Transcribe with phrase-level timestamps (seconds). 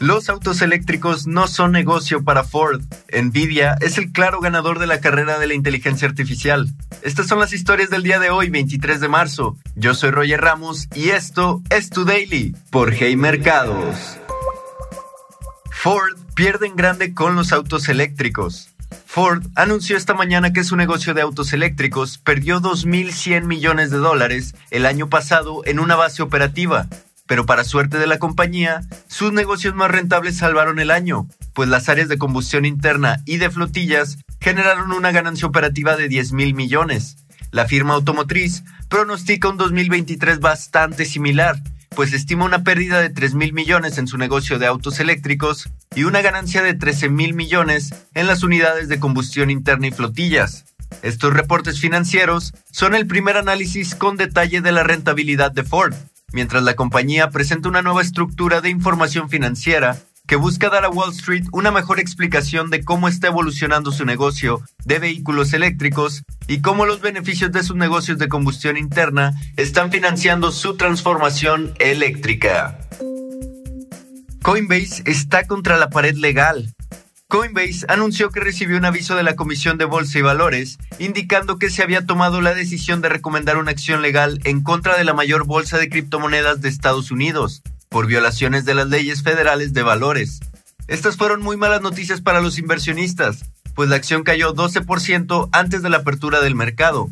[0.00, 2.80] Los autos eléctricos no son negocio para Ford.
[3.12, 6.72] Nvidia es el claro ganador de la carrera de la inteligencia artificial.
[7.02, 9.58] Estas son las historias del día de hoy, 23 de marzo.
[9.74, 14.16] Yo soy Roger Ramos y esto es Tu Daily por Hey Mercados.
[15.70, 18.70] Ford pierde en grande con los autos eléctricos.
[19.04, 24.54] Ford anunció esta mañana que su negocio de autos eléctricos perdió 2.100 millones de dólares
[24.70, 26.88] el año pasado en una base operativa,
[27.30, 31.88] pero para suerte de la compañía, sus negocios más rentables salvaron el año, pues las
[31.88, 37.18] áreas de combustión interna y de flotillas generaron una ganancia operativa de 10 mil millones.
[37.52, 41.54] La firma automotriz pronostica un 2023 bastante similar,
[41.90, 46.02] pues estima una pérdida de 3 mil millones en su negocio de autos eléctricos y
[46.02, 50.64] una ganancia de 13 mil millones en las unidades de combustión interna y flotillas.
[51.02, 55.94] Estos reportes financieros son el primer análisis con detalle de la rentabilidad de Ford,
[56.32, 61.10] mientras la compañía presenta una nueva estructura de información financiera que busca dar a Wall
[61.10, 66.86] Street una mejor explicación de cómo está evolucionando su negocio de vehículos eléctricos y cómo
[66.86, 72.78] los beneficios de sus negocios de combustión interna están financiando su transformación eléctrica.
[74.42, 76.72] Coinbase está contra la pared legal
[77.30, 81.70] Coinbase anunció que recibió un aviso de la Comisión de Bolsa y Valores indicando que
[81.70, 85.44] se había tomado la decisión de recomendar una acción legal en contra de la mayor
[85.44, 90.40] bolsa de criptomonedas de Estados Unidos por violaciones de las leyes federales de valores.
[90.88, 93.44] Estas fueron muy malas noticias para los inversionistas,
[93.76, 97.10] pues la acción cayó 12% antes de la apertura del mercado.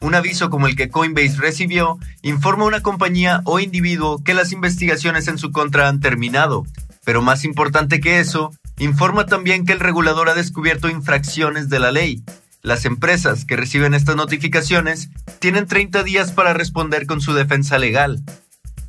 [0.00, 4.52] Un aviso como el que Coinbase recibió informa a una compañía o individuo que las
[4.52, 6.64] investigaciones en su contra han terminado,
[7.04, 11.92] pero más importante que eso, Informa también que el regulador ha descubierto infracciones de la
[11.92, 12.22] ley.
[12.62, 18.22] Las empresas que reciben estas notificaciones tienen 30 días para responder con su defensa legal.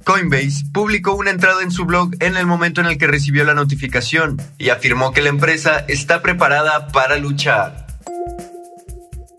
[0.04, 3.54] Coinbase publicó una entrada en su blog en el momento en el que recibió la
[3.54, 7.88] notificación y afirmó que la empresa está preparada para luchar.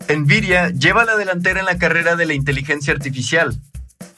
[0.07, 3.59] Nvidia lleva la delantera en la carrera de la inteligencia artificial,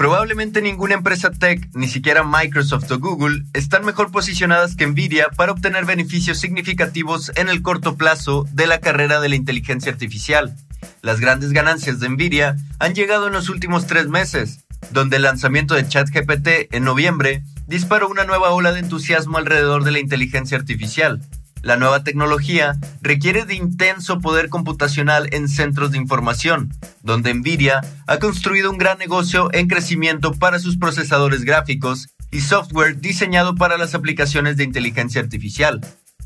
[0.02, 5.52] Probablemente ninguna empresa tech, ni siquiera Microsoft o Google, están mejor posicionadas que Nvidia para
[5.52, 10.56] obtener beneficios significativos en el corto plazo de la carrera de la inteligencia artificial.
[11.04, 15.76] Las grandes ganancias de Nvidia han llegado en los últimos tres meses, donde el lanzamiento
[15.76, 21.22] de ChatGPT en noviembre disparó una nueva ola de entusiasmo alrededor de la inteligencia artificial.
[21.64, 26.74] La nueva tecnología requiere de intenso poder computacional en centros de información,
[27.04, 33.00] donde Nvidia ha construido un gran negocio en crecimiento para sus procesadores gráficos y software
[33.00, 35.82] diseñado para las aplicaciones de inteligencia artificial.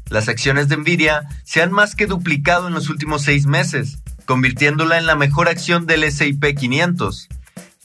[0.10, 4.98] Las acciones de Nvidia se han más que duplicado en los últimos seis meses, convirtiéndola
[4.98, 7.28] en la mejor acción del SIP 500.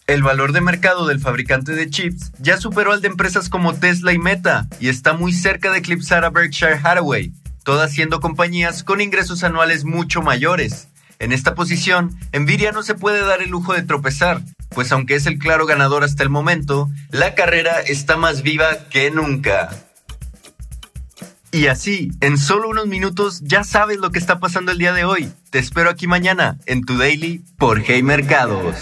[0.06, 4.12] El valor de mercado del fabricante de chips ya superó al de empresas como Tesla
[4.12, 7.32] y Meta y está muy cerca de eclipsar a Berkshire Hathaway,
[7.64, 10.88] todas siendo compañías con ingresos anuales mucho mayores.
[11.18, 14.40] En esta posición, Nvidia no se puede dar el lujo de tropezar,
[14.70, 19.10] pues aunque es el claro ganador hasta el momento, la carrera está más viva que
[19.10, 19.68] nunca.
[21.52, 25.04] Y así, en solo unos minutos ya sabes lo que está pasando el día de
[25.04, 25.32] hoy.
[25.50, 28.76] Te espero aquí mañana en tu daily por Hey Mercados.